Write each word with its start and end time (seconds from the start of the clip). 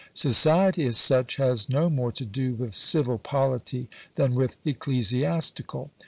Society 0.15 0.83
as 0.87 0.97
such 0.97 1.35
has 1.35 1.69
no 1.69 1.87
more 1.87 2.11
to 2.11 2.25
do 2.25 2.55
with 2.55 2.73
civil 2.73 3.19
polity 3.19 3.87
than 4.15 4.33
with 4.33 4.57
ecclesiastical. 4.65 5.91